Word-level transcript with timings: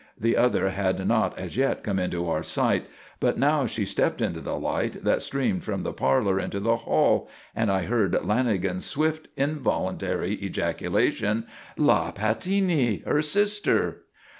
The 0.19 0.35
other 0.35 0.69
had 0.69 1.07
not 1.07 1.37
as 1.37 1.55
yet 1.55 1.83
come 1.83 1.99
into 1.99 2.27
our 2.27 2.41
sight, 2.41 2.87
but 3.19 3.37
now 3.37 3.67
she 3.67 3.85
stepped 3.85 4.19
into 4.19 4.41
the 4.41 4.57
light 4.57 4.93
that 5.03 5.21
streamed 5.21 5.63
from 5.63 5.83
the 5.83 5.93
parlour 5.93 6.39
into 6.39 6.59
the 6.59 6.77
hall 6.77 7.29
and 7.55 7.71
I 7.71 7.83
heard 7.83 8.13
Lanagan's 8.13 8.83
swift, 8.83 9.27
involuntary 9.37 10.43
ejaculation: 10.43 11.45
"_La 11.77 12.15
Pattini! 12.15 13.05
Her 13.05 13.21
sister! 13.21 14.05